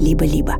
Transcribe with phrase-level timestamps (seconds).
[0.00, 0.54] либо-либо.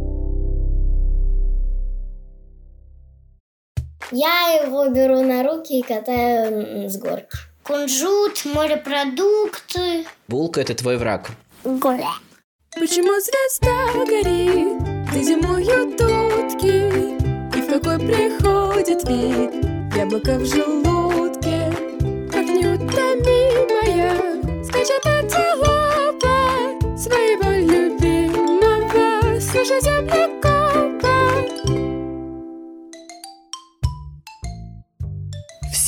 [4.13, 7.39] Я его беру на руки и катаю с горки.
[7.63, 10.05] Кунжут, морепродукты.
[10.27, 11.31] Булка– это твой враг.
[11.65, 12.09] Голя.
[12.75, 17.17] Почему звезда горит, где зимуют утки,
[17.57, 20.80] И в какой приходит вид яблоко в желудке,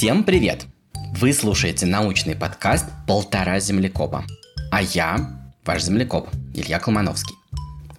[0.03, 0.67] Всем привет!
[1.21, 4.25] Вы слушаете научный подкаст «Полтора землекопа».
[4.73, 5.31] А я
[5.65, 7.37] ваш землекоп Илья Колмановский.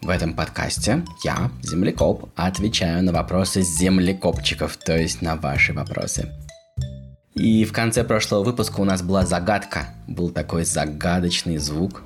[0.02, 6.29] В этом подкасте я, землекоп, отвечаю на вопросы землекопчиков, то есть на ваши вопросы.
[7.35, 9.95] И в конце прошлого выпуска у нас была загадка.
[10.05, 12.04] Был такой загадочный звук.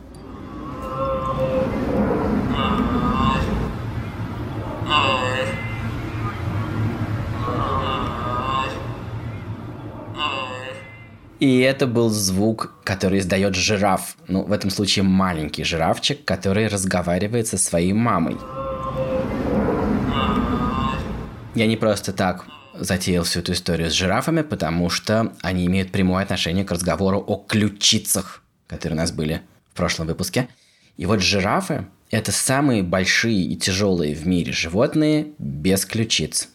[11.39, 14.17] И это был звук, который издает жираф.
[14.27, 18.37] Ну, в этом случае маленький жирафчик, который разговаривает со своей мамой.
[21.53, 26.23] Я не просто так затеял всю эту историю с жирафами, потому что они имеют прямое
[26.23, 29.41] отношение к разговору о ключицах, которые у нас были
[29.73, 30.47] в прошлом выпуске.
[30.97, 36.49] И вот жирафы– это самые большие и тяжелые в мире животные без ключиц.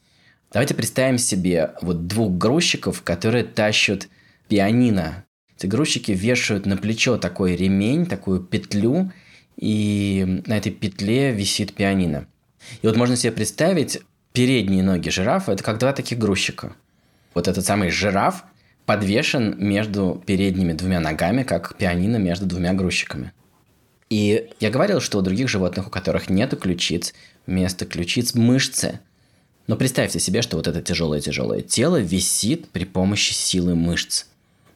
[0.53, 4.09] Давайте представим себе вот двух грузчиков, которые тащат
[4.49, 5.25] пианино.
[5.57, 9.13] Эти грузчики вешают на плечо такой ремень, такую петлю,
[9.57, 12.27] и на этой петле висит пианино.
[12.81, 14.01] И вот можно себе представить
[14.33, 16.75] передние ноги жирафа– это как два таких грузчика.
[17.35, 18.45] Вот этот самый жираф
[18.87, 23.33] подвешен между передними двумя ногами, как пианино между двумя грузчиками.
[24.11, 27.15] И я говорил, что у других животных, у которых нет ключиц,
[27.47, 29.01] вместо ключиц мышцы.
[29.67, 34.27] Но представьте себе, что вот это тяжелое-тяжелое тело висит при помощи силы мышц.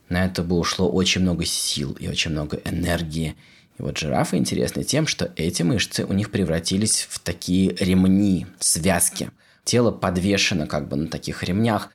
[0.08, 3.36] На это бы ушло очень много сил и очень много энергии.
[3.78, 9.30] И вот жирафы интересны тем, что эти мышцы у них превратились в такие ремни, связки.
[9.64, 11.90] Тело подвешено как бы на таких ремнях.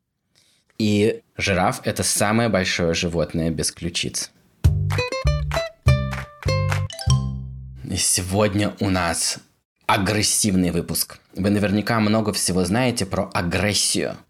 [0.78, 4.32] И жираф– это самое большое животное без ключиц.
[7.90, 9.40] И сегодня у нас
[9.86, 11.20] агрессивный выпуск.
[11.36, 14.18] Вы наверняка много всего знаете про агрессию–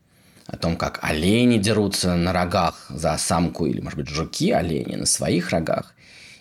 [0.52, 5.06] о том, как олени дерутся на рогах за самку, или, может быть, жуки олени на
[5.06, 5.96] своих рогах,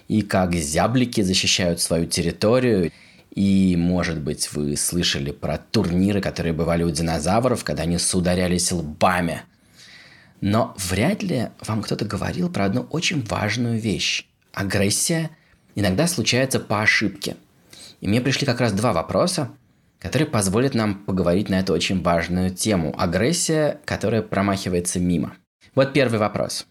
[0.09, 2.91] и как зяблики защищают свою территорию.
[3.32, 9.43] И, может быть, вы слышали про турниры, которые бывали у динозавров, когда они сударялись лбами.
[10.41, 14.26] Но вряд ли вам кто-то говорил про одну очень важную вещь.
[14.53, 15.31] Агрессия
[15.76, 17.37] иногда случается по ошибке.
[18.00, 19.53] И мне пришли как раз два вопроса,
[20.00, 25.37] который позволит нам поговорить на эту очень важную тему– агрессия, которая промахивается мимо.
[25.75, 26.66] Вот первый вопрос.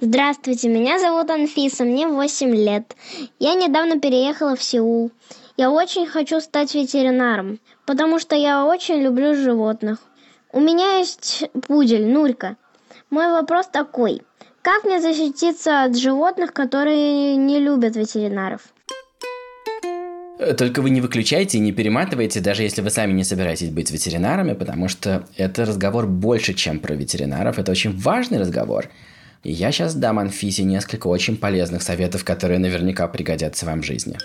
[0.00, 2.96] Здравствуйте, меня зовут Анфиса, мне 8 лет.
[3.38, 5.12] Я недавно переехала в Сеул.
[5.56, 9.98] Я очень хочу стать ветеринаром, потому что я очень люблю животных.
[10.50, 12.56] У меня есть пудель, Нурька.
[13.10, 14.22] Мой вопрос такой.
[14.62, 18.71] Как мне защититься от животных, которые не любят ветеринаров?
[20.56, 24.54] Только вы не выключайте и не перематывайте, даже если вы сами не собираетесь быть ветеринарами,
[24.54, 27.58] потому что это разговор больше, чем про ветеринаров.
[27.58, 28.88] Это очень важный разговор.
[29.42, 34.16] И я сейчас дам Анфисе несколько очень полезных советов, которые наверняка пригодятся вам в жизни.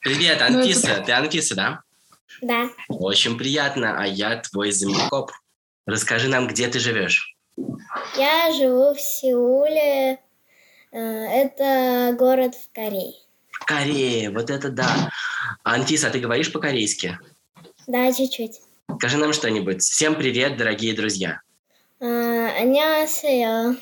[0.00, 1.02] Привет, Анфиса.
[1.04, 1.80] Ты Анфиса, да?
[2.42, 2.70] Да.
[2.88, 5.30] Очень приятно, а я твой землекоп.
[5.86, 7.36] Расскажи нам, где ты живешь.
[8.16, 10.18] Я живу в Сеуле.
[10.92, 13.14] Э, это город в Корее.
[13.65, 15.11] Корея, вот это да.
[15.63, 17.19] Анфиса, а ты говоришь по-корейски?
[17.87, 18.61] Да, чуть-чуть.
[18.97, 19.81] Скажи нам что-нибудь.
[19.81, 21.41] Всем привет, дорогие друзья.
[21.99, 23.75] 안녕하세요.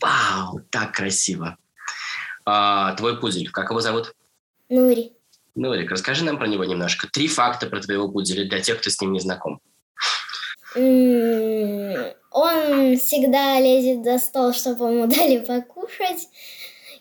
[0.00, 1.56] Вау, так красиво.
[2.44, 4.14] А, твой пудель, как его зовут?
[4.68, 5.12] Нури.
[5.54, 7.08] Нурик, расскажи нам про него немножко.
[7.08, 9.60] Три факта про твоего пуделя для тех, кто с ним не знаком.
[10.74, 10.84] Он
[12.98, 16.28] всегда лезет за стол, чтобы ему дали покушать.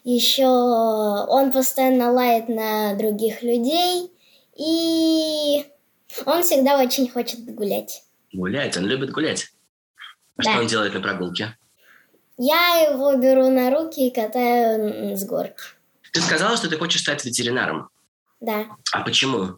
[0.05, 4.11] Еще он постоянно лает на других людей.
[4.57, 5.65] И
[6.27, 8.03] он всегда очень хочет гулять.
[8.33, 8.77] Гулять?
[8.77, 9.49] Он любит гулять?
[10.37, 10.51] А Да.
[10.53, 11.57] что он делает на прогулке?
[12.39, 15.55] Я его беру на руки и катаю с горки.
[16.13, 17.89] Ты сказала, что ты хочешь стать ветеринаром.
[18.41, 18.67] Да.
[18.93, 19.57] А почему?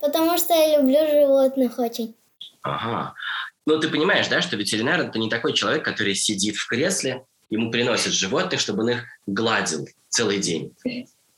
[0.00, 2.14] Потому что я люблю животных очень.
[2.62, 3.14] Ага.
[3.66, 7.70] Ну, ты понимаешь, да, что ветеринар– это не такой человек, который сидит в кресле, ему
[7.70, 10.72] приносят животных, чтобы он их гладил целый день.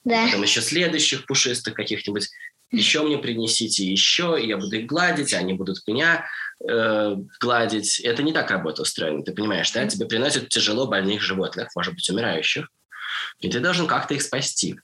[0.05, 0.27] Да.
[0.27, 2.29] Потом еще следующих пушистых каких-нибудь
[2.71, 6.27] Еще мне принесите еще, я буду их гладить, а они будут меня
[6.69, 8.01] э, гладить.
[8.01, 9.87] Это не так работа устроена, ты понимаешь, да?
[9.87, 12.69] Тебе приносят тяжело больных животных, может быть, умирающих,
[13.41, 14.81] и ты должен как-то их спасти.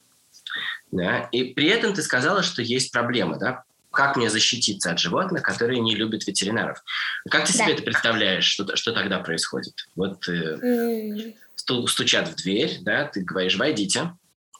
[0.90, 1.28] Да?
[1.32, 3.64] И при этом ты сказала, что есть проблема, да?
[3.92, 6.82] Как мне защититься от животных, которые не любят ветеринаров?
[7.30, 7.64] Как ты Да.
[7.64, 9.74] себе это представляешь, что, что тогда происходит?
[9.94, 14.12] Вот э, сту- стучат в дверь, да, ты говоришь, войдите.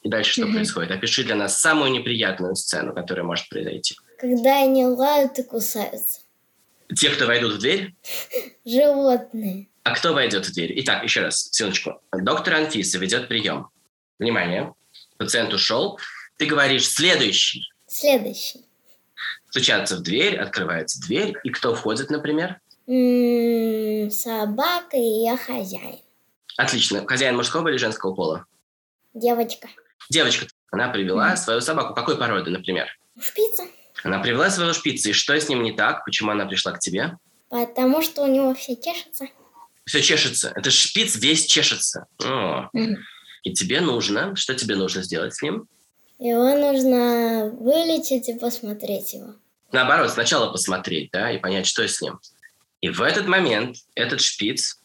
[0.03, 0.91] И дальше что происходит?
[0.91, 3.95] Опиши для нас самую неприятную сцену, которая может произойти.
[4.19, 6.21] Когда они лают и кусаются.
[6.95, 7.95] Те, кто войдут в дверь,
[8.65, 9.67] Животные.
[9.83, 10.73] а кто войдет в дверь?
[10.81, 12.01] Итак, еще раз, секундочку.
[12.11, 13.69] Доктор Анфиса ведет прием.
[14.19, 14.73] Внимание,
[15.17, 15.97] пациент ушел.
[16.37, 17.63] Ты говоришь следующий.
[17.87, 18.65] Следующий.
[19.57, 21.35] Стучатся в дверь, открывается дверь.
[21.43, 22.59] И кто входит, например?
[22.87, 25.99] М, Собака и я хозяин.
[26.57, 27.05] Отлично.
[27.05, 28.47] Хозяин мужского или женского пола?
[29.13, 29.67] Девочка.
[30.09, 30.47] Девочка.
[30.71, 31.93] Она привела свою собаку.
[31.93, 32.87] Какой породы, например?
[33.21, 33.65] Шпица.
[34.03, 35.09] Она привела своего шпица.
[35.09, 36.03] И что с ним не так?
[36.03, 37.15] Почему она пришла к тебе?
[37.49, 39.27] Потому что у него все чешется.
[39.85, 40.51] Все чешется.
[40.55, 42.07] Это шпиц весь чешется.
[42.25, 42.71] О.
[43.43, 44.35] И тебе нужно...
[44.35, 45.67] Что тебе нужно сделать с ним?
[46.17, 49.35] Его нужно вылечить и посмотреть его.
[49.73, 52.19] Наоборот, сначала посмотреть, да, и понять, что с ним.
[52.81, 54.79] И в этот момент этот шпиц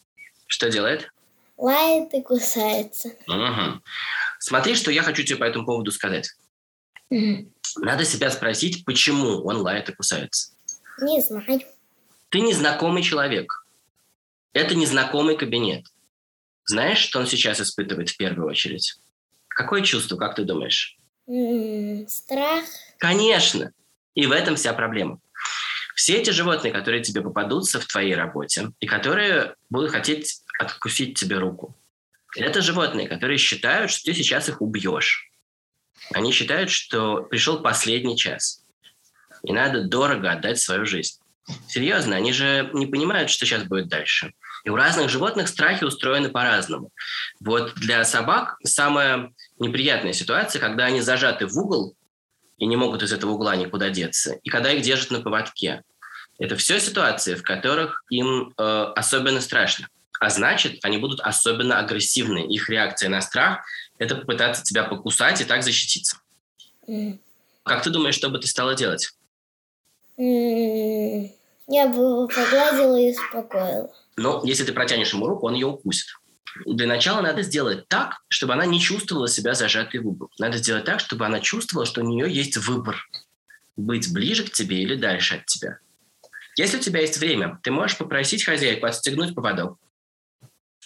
[0.47, 1.13] что делает?
[1.59, 3.11] Лает и кусается.
[3.27, 3.83] Мгм.
[4.39, 6.31] Смотри, что я хочу тебе по этому поводу сказать.
[7.11, 7.53] Мгм.
[7.77, 10.53] Надо себя спросить, почему он лает и кусается.
[11.03, 11.61] Не знаю.
[12.31, 13.67] Ты незнакомый человек.
[14.55, 15.85] Это незнакомый кабинет.
[16.65, 18.97] Знаешь, что он сейчас испытывает в первую очередь?
[19.49, 20.97] Какое чувство, как ты думаешь?
[21.27, 22.65] М, Страх.
[22.99, 23.73] Конечно.
[24.19, 25.21] И в этом вся проблема.
[25.95, 31.39] Все эти животные, которые тебе попадутся в твоей работе и которые будут хотеть откусить тебе
[31.39, 31.79] руку,
[32.35, 35.31] это животные, которые считают, что ты сейчас их убьешь.
[36.13, 38.65] Они считают, что пришел последний час.
[39.45, 41.21] И надо дорого отдать свою жизнь.
[41.69, 44.33] Серьезно, они же не понимают, что сейчас будет дальше.
[44.65, 46.91] И у разных животных страхи устроены по-разному.
[47.39, 51.95] Вот для собак самая неприятная ситуация, когда они зажаты в угол
[52.59, 55.83] и не могут из этого угла никуда деться, и когда их держат на поводке.
[56.39, 58.63] Это все ситуации, в которых им э,
[58.95, 59.89] особенно страшно.
[60.21, 62.47] А значит, они будут особенно агрессивны.
[62.47, 63.65] Их реакция на страх–
[63.99, 66.19] это попытаться тебя покусать и так защититься.
[66.87, 67.21] М,
[67.65, 69.13] Как ты думаешь, что бы ты стала делать?
[70.17, 71.31] м,
[71.69, 73.93] Я бы его погладила и успокоила.
[74.17, 76.07] Но если ты протянешь ему руку, он ее укусит.
[76.67, 80.31] Для начала надо сделать так, чтобы она не чувствовала себя зажатой в угол.
[80.39, 82.97] Надо сделать так, чтобы она чувствовала, что у нее есть выбор.
[83.77, 85.79] Быть ближе к тебе или дальше от тебя.
[86.57, 89.79] Если у тебя есть время, ты можешь попросить хозяйку отстегнуть поводок.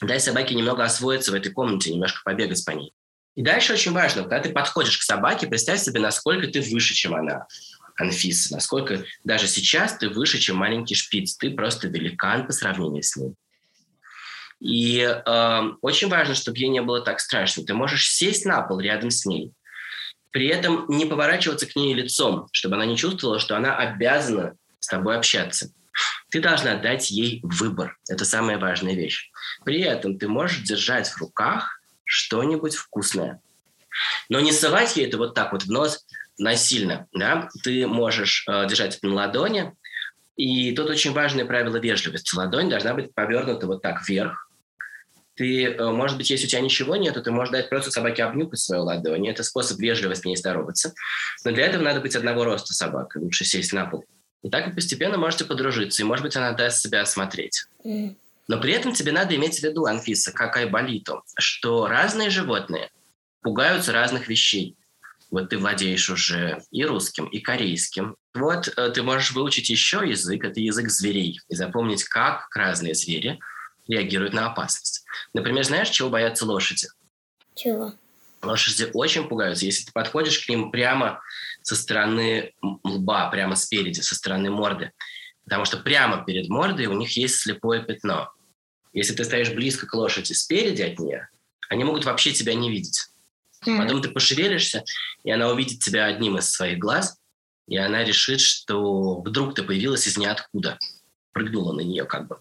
[0.00, 2.92] Дай собаке немного освоиться в этой комнате, немножко побегать по ней.
[3.34, 7.14] И дальше очень важно, когда ты подходишь к собаке, представь себе, насколько ты выше, чем
[7.14, 7.46] она.
[7.96, 11.36] Анфиса, насколько даже сейчас ты выше, чем маленький шпиц.
[11.36, 13.34] Ты просто великан по сравнению с ним.
[14.62, 17.64] И э, очень важно, чтобы ей не было так страшно.
[17.64, 19.52] Ты можешь сесть на пол рядом с ней,
[20.30, 24.86] при этом не поворачиваться к ней лицом, чтобы она не чувствовала, что она обязана с
[24.86, 25.70] тобой общаться.
[26.30, 27.98] Ты должна дать ей выбор.
[28.08, 29.30] Это самая важная вещь.
[29.64, 33.40] При этом ты можешь держать в руках что-нибудь вкусное.
[34.28, 36.06] Но не совать ей это вот так вот в нос
[36.38, 37.08] насильно.
[37.12, 37.48] Да?
[37.64, 39.72] Ты можешь э, держать это на ладони.
[40.36, 42.34] И тут очень важное правило вежливости.
[42.36, 44.48] Ладонь должна быть повернута вот так вверх.
[45.34, 48.60] Ты, э, может быть, если у тебя ничего нету, ты можешь дать просто собаке обнюхать
[48.60, 49.26] свою ладонь.
[49.28, 50.92] Это способ вежливо с ней здороваться.
[51.44, 53.22] Но для этого надо быть одного роста собакой.
[53.22, 54.04] Лучше сесть на пол.
[54.42, 56.02] И так вы постепенно можете подружиться.
[56.02, 57.64] И, может быть, она даст себя осмотреть.
[58.48, 62.90] Но при этом тебе надо иметь в виду, Анфиса, как айболиту, что разные животные
[63.40, 64.76] пугаются разных вещей.
[65.30, 68.16] Вот ты владеешь уже и русским, и корейским.
[68.34, 73.40] Вот э, ты можешь выучить еще язык, это язык зверей, и запомнить, как разные звери
[73.88, 75.04] реагируют на опасность.
[75.34, 76.88] Например, знаешь, чего боятся лошади?
[77.54, 77.94] Чего?
[78.42, 79.64] Лошади очень пугаются.
[79.64, 81.20] Если ты подходишь к ним прямо
[81.62, 84.92] со стороны лба, прямо спереди, со стороны морды,
[85.44, 88.32] потому что прямо перед мордой у них есть слепое пятно.
[88.92, 91.28] Если ты стоишь близко к лошади спереди от нее,
[91.68, 93.08] они могут вообще тебя не видеть.
[93.64, 94.84] Потом ты пошевелишься,
[95.22, 97.16] и она увидит тебя одним из своих глаз,
[97.68, 100.78] и она решит, что вдруг ты появилась из ниоткуда.
[101.32, 102.40] Прыгнула на нее как бы.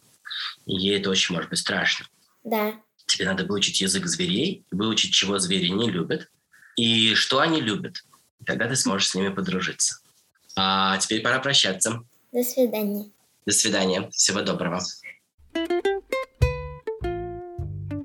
[0.66, 2.08] И ей это очень может быть страшно.
[2.44, 2.76] Да.
[3.06, 6.30] Тебе надо выучить язык зверей, выучить, чего звери не любят,
[6.76, 8.04] и что они любят.
[8.46, 10.00] Тогда ты сможешь с ними подружиться.
[10.56, 12.04] А теперь пора прощаться.
[12.32, 13.12] До свидания.
[13.46, 14.10] До свидания.
[14.12, 14.82] Всего доброго.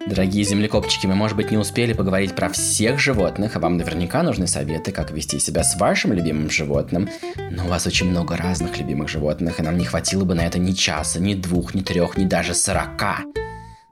[0.07, 4.47] Дорогие землекопчики, мы, может быть, не успели поговорить про всех животных, а вам наверняка нужны
[4.47, 7.09] советы, как вести себя с вашим любимым животным.
[7.51, 10.61] Но у вас очень много разных любимых животных, и нам не хватило бы на это
[10.61, 13.19] ни часа, ни двух, ни трех, ни даже сорока.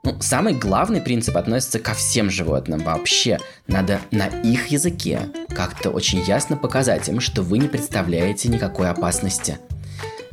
[0.03, 3.37] Ну, самый главный принцип относится ко всем животным вообще.
[3.67, 5.19] Надо на их языке
[5.49, 9.57] как-то очень ясно показать им, что вы не представляете никакой опасности.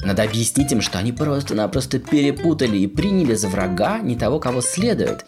[0.05, 5.25] Надо объяснить им, что они просто-напросто перепутали и приняли за врага не того, кого следует.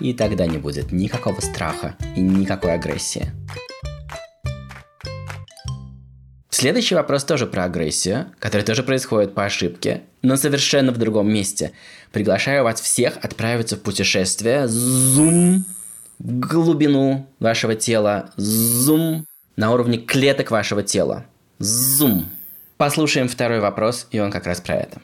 [0.00, 3.32] И тогда не будет никакого страха и никакой агрессии.
[6.50, 11.72] Следующий вопрос тоже про агрессию, который тоже происходит по ошибке, но совершенно в другом месте.
[12.10, 15.64] Приглашаю вас всех отправиться в путешествие зум
[16.18, 19.24] в глубину вашего тела, зум
[19.56, 21.26] на уровне клеток вашего тела.
[21.58, 22.28] Зум.
[22.76, 25.00] Послушаем второй вопрос, и он как раз про это.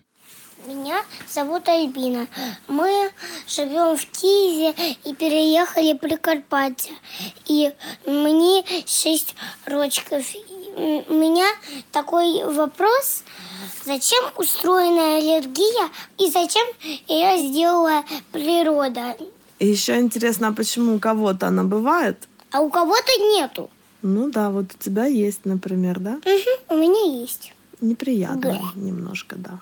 [0.95, 2.29] Меня зовут Альбина.
[2.69, 3.11] Мы
[3.49, 6.93] живем в Киеве и переехали в Прикарпатье.
[7.47, 7.73] И
[8.07, 9.35] мне шесть
[9.67, 10.25] рочков.
[10.77, 11.47] У меня
[11.91, 13.25] такой вопрос.
[13.85, 16.67] Зачем устроена аллергия и зачем
[17.09, 19.17] ее сделала природа?
[19.59, 22.29] И еще интересно, а почему у кого-то она бывает?
[22.53, 23.69] А у кого-то нету.
[24.03, 26.21] Ну да, вот у тебя есть, например, да?
[26.25, 27.53] Мгм, у меня есть.
[27.81, 28.61] Неприятно Г.
[28.77, 29.59] немножко, да.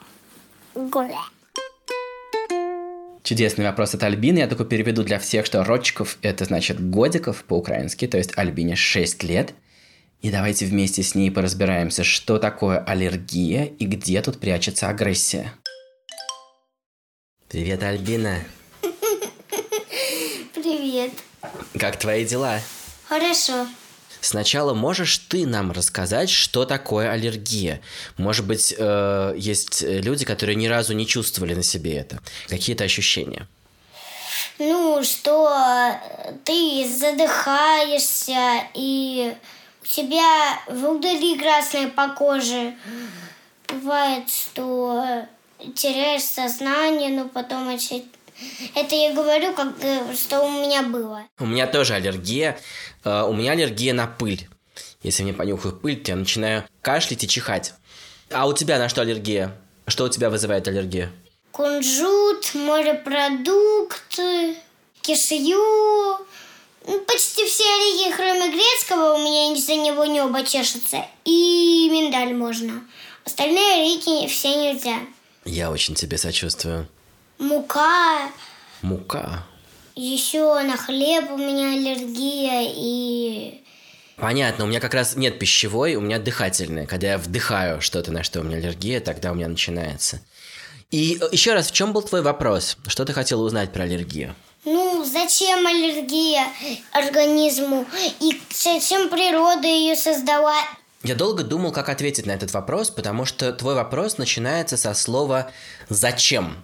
[3.23, 4.38] Чудесный вопрос от Альбины.
[4.38, 9.23] Я только переведу для всех, что Родчиков– это значит годиков по-украински, то есть Альбине 6
[9.23, 9.55] лет.
[10.23, 15.52] И давайте вместе с ней поразбираемся, что такое аллергия и где тут прячется агрессия.
[17.49, 18.38] Привет, Альбина.
[20.55, 21.12] Привет.
[21.79, 22.61] Как твои дела?
[23.09, 23.67] Хорошо.
[24.23, 27.81] Сначала можешь ты нам рассказать, что такое аллергия?
[28.19, 32.21] Может быть, э, есть люди, которые ни разу не чувствовали на себе это.
[32.49, 33.49] Какие-то ощущения?
[34.59, 39.35] Ну, что э, ты задыхаешься, и
[39.83, 42.75] у тебя волдыри красные по коже.
[43.67, 45.26] Бывает, что
[45.75, 48.02] теряешь сознание, но потом это...
[48.75, 51.23] Это я говорю, как, э, что у меня было.
[51.39, 52.59] У меня тоже аллергия.
[53.05, 54.49] Э, У меня аллергия на пыль.
[55.03, 57.75] Если мне понюхаю пыль, то я начинаю кашлять и чихать.
[58.31, 59.57] А у тебя на что аллергия?
[59.87, 61.11] Что у тебя вызывает аллергию?
[61.51, 64.57] Кунжут, морепродукты,
[65.03, 66.17] кишью.
[66.87, 71.05] Ну, Почти все орехи, кроме грецкого, у меня из-за него небо чешется.
[71.25, 72.83] И миндаль можно.
[73.25, 74.99] Остальные орехи все нельзя.
[75.45, 76.89] Я очень тебе сочувствую.
[77.43, 78.31] Мука,
[78.83, 79.43] Мука.
[79.97, 83.65] еще на хлеб у меня аллергия и...
[84.17, 86.87] Понятно, у меня как раз нет пищевой, у меня дыхательная.
[86.87, 90.21] Когда я вдыхаю что-то, на что у меня аллергия, тогда у меня начинается.
[90.93, 92.77] И э, еще раз, в чем был твой вопрос?
[92.87, 94.37] Что ты хотела узнать про аллергию?
[94.65, 96.47] Ну, зачем аллергия
[96.93, 97.87] организму?
[98.21, 100.55] И зачем природа ее создала?
[101.03, 105.51] Я долго думал, как ответить на этот вопрос, потому что твой вопрос начинается со слова
[105.89, 106.63] «зачем?».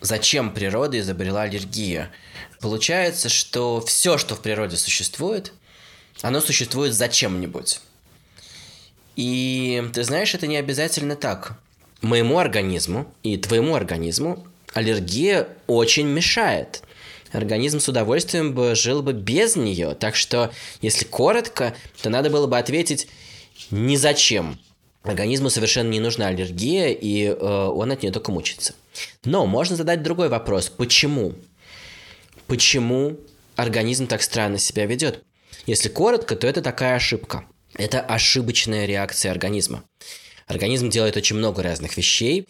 [0.00, 2.08] Зачем природа изобрела аллергию?
[2.60, 5.52] Получается, что все, что в природе существует,
[6.22, 7.80] оно существует зачем-нибудь.
[9.16, 11.58] И ты знаешь, это не обязательно так.
[12.00, 16.82] Моему организму и твоему организму аллергия очень мешает.
[17.32, 19.94] Организм с удовольствием бы жил бы без нее.
[19.94, 23.08] Так что, если коротко, то надо было бы ответить
[23.70, 24.58] ни зачем.
[25.08, 28.74] Организму совершенно не нужна аллергия, и э, он от нее только мучится.
[29.24, 30.68] Но можно задать другой вопрос.
[30.68, 31.32] Почему?
[32.46, 33.16] Почему
[33.56, 35.24] организм так странно себя ведет?
[35.64, 37.46] Если коротко, то это такая ошибка.
[37.74, 39.82] Это ошибочная реакция организма.
[40.46, 42.46] Организм делает очень много разных вещей,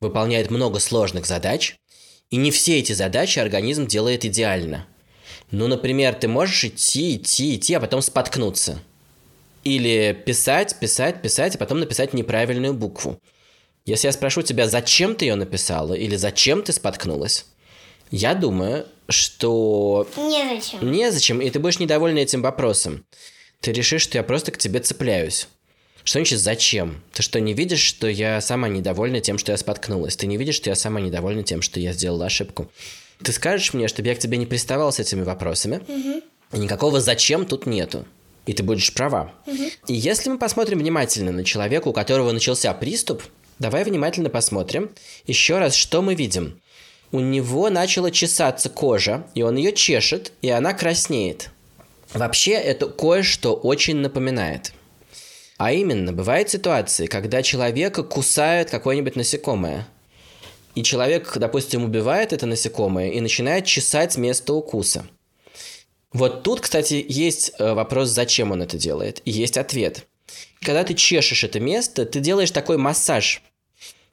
[0.00, 1.76] выполняет много сложных задач,
[2.30, 4.86] и не все эти задачи организм делает идеально.
[5.50, 8.82] Ну, например, ты можешь идти, идти, идти, а потом споткнуться.
[9.64, 13.20] Или писать, писать, писать, а потом написать неправильную букву.
[13.84, 17.46] Если я спрошу тебя, зачем ты ее написала, или зачем ты споткнулась,
[18.10, 20.90] я думаю, что Незачем.
[20.90, 23.04] незачем, и ты будешь недовольна этим вопросом.
[23.60, 25.48] Ты решишь, что я просто к тебе цепляюсь.
[26.04, 27.02] Что значит зачем?
[27.12, 30.16] Ты что, не видишь, что я сама недовольна тем, что я споткнулась?
[30.16, 32.70] Ты не видишь, что я сама недовольна тем, что я сделала ошибку?
[33.22, 35.82] Ты скажешь мне, чтобы я к тебе не приставал с этими вопросами,
[36.52, 38.06] и никакого зачем тут нету.
[38.48, 39.30] И ты будешь права.
[39.88, 43.22] И если мы посмотрим внимательно на человека, у которого начался приступ,
[43.58, 44.90] давай внимательно посмотрим
[45.26, 46.58] еще раз, что мы видим.
[47.12, 51.50] У него начала чесаться кожа, и он ее чешет, и она краснеет.
[52.14, 54.72] Вообще это кое-что очень напоминает.
[55.58, 59.86] А именно, бывают ситуации, когда человека кусает какое-нибудь насекомое.
[60.74, 65.04] И человек, допустим, убивает это насекомое и начинает чесать место укуса.
[66.12, 70.06] Вот тут, кстати, есть э, вопрос, зачем он это делает, и есть ответ.
[70.60, 73.42] Когда ты чешешь это место, ты делаешь такой массаж.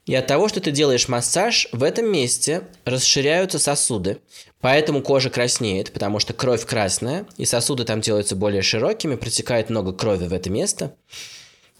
[0.04, 4.18] И от того, что ты делаешь массаж, в этом месте расширяются сосуды.
[4.60, 9.92] Поэтому кожа краснеет, потому что кровь красная, и сосуды там делаются более широкими, протекает много
[9.92, 10.94] крови в это место.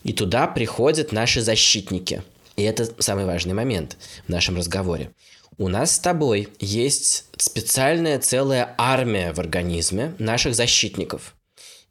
[0.03, 2.23] И туда приходят наши защитники.
[2.57, 3.97] И это самый важный момент
[4.27, 5.13] в нашем разговоре.
[5.59, 11.35] У нас с тобой есть специальная целая армия в организме наших защитников.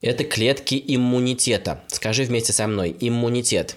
[0.02, 1.84] Это клетки иммунитета.
[1.88, 2.96] Скажи вместе со мной.
[3.00, 3.76] Иммунитет.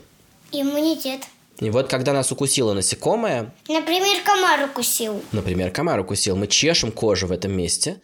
[0.52, 1.23] Иммунитет.
[1.61, 5.23] И вот когда нас укусило насекомое, Например, комар укусил.
[5.33, 8.00] например, комар укусил, мы чешем кожу в этом месте,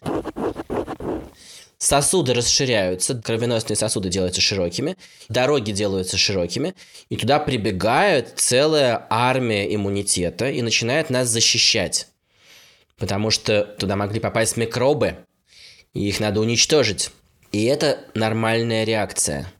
[1.85, 4.97] сосуды расширяются, кровеносные сосуды делаются широкими,
[5.29, 6.75] дороги делаются широкими,
[7.11, 12.09] и туда прибегает целая армия иммунитета и начинает нас защищать.
[12.97, 15.19] Потому что туда могли попасть микробы,
[15.93, 17.11] и их надо уничтожить.
[17.53, 19.53] И это нормальная реакция.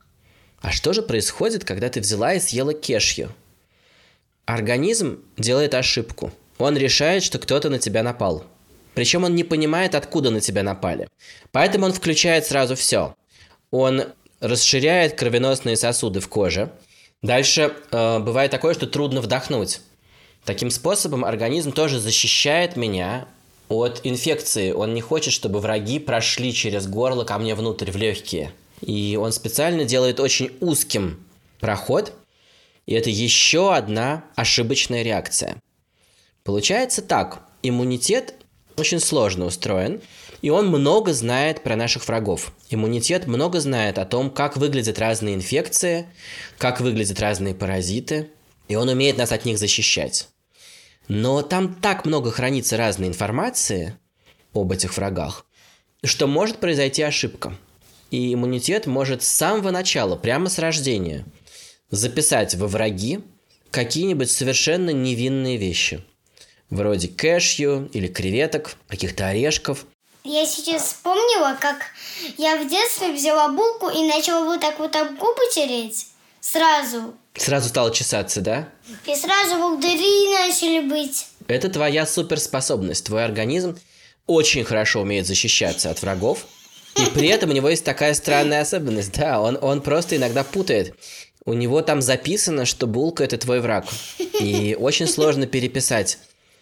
[0.61, 3.31] А что же происходит, когда ты взяла и съела кешью?
[4.45, 6.31] Организм делает ошибку.
[6.57, 8.45] Он решает, что кто-то на тебя напал.
[8.95, 11.09] Причем он не понимает, откуда на тебя напали.
[11.51, 13.13] Поэтому он включает сразу все.
[13.69, 14.05] Он
[14.39, 16.71] расширяет кровеносные сосуды в коже.
[17.21, 19.81] Дальше э, бывает такое, что трудно вдохнуть.
[20.45, 23.27] Таким способом организм тоже защищает меня
[23.67, 24.71] от инфекции.
[24.71, 28.51] Он не хочет, чтобы враги прошли через горло ко мне внутрь, в легкие.
[28.81, 31.25] И он специально делает очень узким
[31.59, 32.13] проход.
[32.85, 35.57] И это еще одна ошибочная реакция.
[36.43, 37.41] Получается так.
[37.63, 38.35] Иммунитет
[38.77, 40.01] очень сложно устроен,
[40.41, 42.53] и он много знает про наших врагов.
[42.69, 46.07] Иммунитет много знает о том, как выглядят разные инфекции,
[46.57, 48.29] как выглядят разные паразиты,
[48.67, 50.27] и он умеет нас от них защищать.
[51.07, 53.97] Но там так много хранится разной информации
[54.53, 55.45] об этих врагах,
[56.03, 57.57] что может произойти ошибка.
[58.11, 61.25] И иммунитет может с самого начала, прямо с рождения,
[61.89, 63.19] записать во враги
[63.71, 66.03] какие-нибудь совершенно невинные вещи.
[66.69, 69.85] Вроде кэшью или креветок, каких-то орешков.
[70.23, 71.77] Я сейчас вспомнила, как
[72.37, 76.07] я в детстве взяла булку и начала вот так вот об губы тереть.
[76.41, 77.13] Сразу.
[77.35, 78.69] Сразу стало чесаться, да?
[79.05, 81.27] И сразу волдыри начали быть.
[81.47, 83.05] Это твоя суперспособность.
[83.05, 83.77] Твой организм
[84.25, 86.45] очень хорошо умеет защищаться от врагов.
[86.95, 89.11] И при этом у него есть такая странная особенность.
[89.13, 90.95] Да, он, он просто иногда путает.
[91.45, 93.85] У него там записано, что булка– это твой враг.
[94.39, 96.17] И очень сложно переписать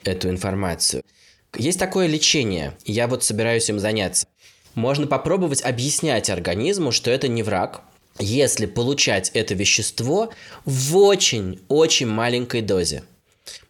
[0.08, 1.04] эту информацию.
[1.56, 4.28] Есть такое лечение, я вот собираюсь им заняться.
[4.76, 7.82] Можно попробовать объяснять организму, что это не враг,
[8.20, 10.34] если получать это вещество
[10.66, 13.04] в очень-очень маленькой дозе.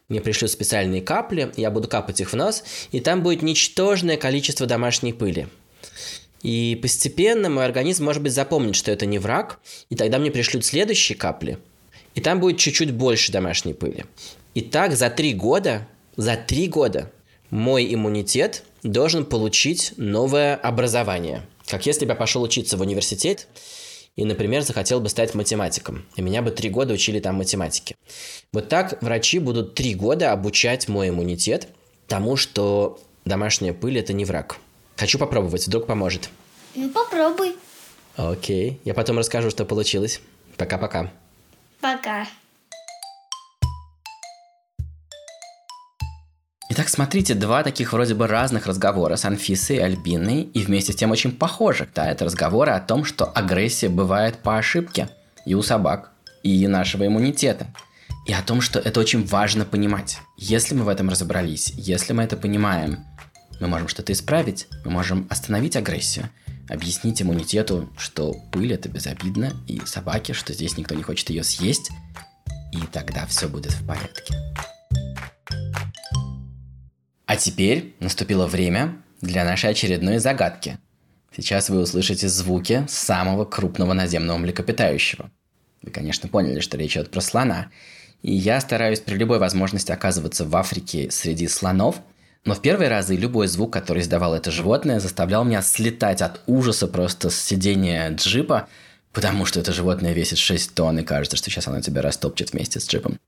[0.08, 4.66] Мне пришлют специальные капли, я буду капать их в нос, и там будет ничтожное количество
[4.66, 5.48] домашней пыли.
[6.42, 10.64] И постепенно мой организм, может быть, запомнит, что это не враг, и тогда мне пришлют
[10.64, 11.58] следующие капли,
[12.14, 14.04] и там будет чуть-чуть больше домашней пыли.
[14.54, 17.10] И так за три года, за три года
[17.50, 21.42] мой иммунитет должен получить новое образование.
[21.66, 23.48] Как если бы я пошел учиться в университет
[24.16, 27.94] и, например, захотел бы стать математиком, и меня бы три года учили там математике.
[28.52, 31.68] Вот так врачи будут три года обучать мой иммунитет
[32.06, 34.58] тому, что домашняя пыль– это не враг.
[34.96, 36.28] Хочу попробовать, вдруг поможет.
[36.74, 37.56] Ну, попробуй.
[38.16, 40.20] Окей, я потом расскажу, что получилось.
[40.56, 41.10] Пока-пока.
[41.80, 42.26] Пока.
[46.76, 50.96] Итак, смотрите, два таких вроде бы разных разговора с Анфисой и Альбиной, и вместе с
[50.96, 51.90] тем очень похожих.
[51.94, 55.08] Да, это разговоры о том, что агрессия бывает по ошибке
[55.46, 56.10] и у собак,
[56.42, 57.68] и нашего иммунитета.
[58.26, 60.18] И о том, что это очень важно понимать.
[60.36, 63.04] Если мы в этом разобрались, если мы это понимаем,
[63.60, 66.28] мы можем что-то исправить, мы можем остановить агрессию,
[66.68, 71.92] объяснить иммунитету, что пыль это безобидно, и собаке, что здесь никто не хочет ее съесть,
[72.72, 74.43] и тогда все будет в порядке.
[77.34, 80.78] А теперь наступило время для нашей очередной загадки.
[81.34, 85.32] Сейчас вы услышите звуки самого крупного наземного млекопитающего.
[85.82, 87.72] Вы, конечно, поняли, что речь идет про слона.
[88.22, 92.00] И я стараюсь при любой возможности оказываться в Африке среди слонов,
[92.44, 96.86] но в первые разы любой звук, который издавало это животное, заставлял меня слетать от ужаса
[96.86, 98.68] просто с сидения джипа,
[99.12, 102.78] потому что это животное весит 6 тонн, и кажется, что сейчас оно тебя растопчет вместе
[102.78, 103.18] с джипом.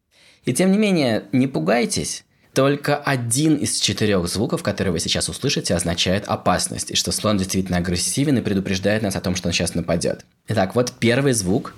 [0.45, 2.23] И тем не менее, не пугайтесь,
[2.57, 7.77] только один из четырех звуков, которые вы сейчас услышите, означает опасность, и что слон действительно
[7.77, 10.25] агрессивен и предупреждает нас о том, что он сейчас нападет.
[10.49, 11.75] Итак, вот первый звук.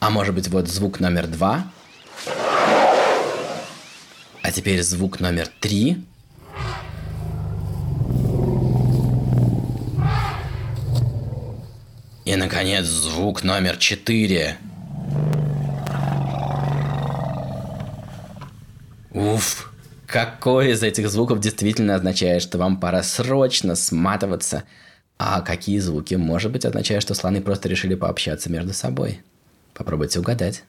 [0.00, 1.70] А может быть, вот звук номер два.
[4.42, 6.04] А теперь звук номер три.
[12.50, 14.56] Наконец, звук номер четыре.
[19.12, 19.72] Уф,
[20.04, 24.64] какой из этих звуков действительно означает, что вам пора срочно сматываться?
[25.16, 29.20] А какие звуки, может быть, означают, что слоны просто решили пообщаться между собой?
[29.72, 30.64] Попробуйте угадать.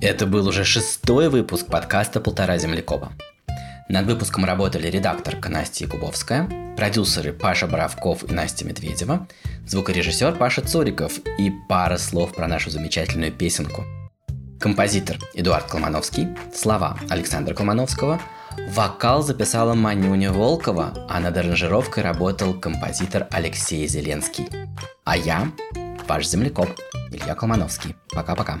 [0.00, 3.12] Это был уже шестой выпуск подкаста «Полтора землекопа».
[3.90, 9.26] Над выпуском работали редакторка Настя Якубовская, продюсеры Паша Боровков и Настя Медведева,
[9.66, 13.84] звукорежиссер Паша Цуриков и пара слов про нашу замечательную песенку.
[14.60, 18.20] Композитор Эдуард Колмановский, слова Александра Колмановского,
[18.70, 24.48] вокал записала Манюня Волкова, а над аранжировкой работал композитор Алексей Зеленский.
[25.04, 25.50] А я,
[26.08, 26.68] ваш землекоп,
[27.10, 27.96] Илья Колмановский.
[28.10, 28.60] Пока-пока.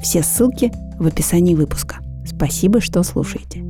[0.00, 1.96] Все ссылки в описании выпуска.
[2.24, 3.67] Спасибо, что слушаете.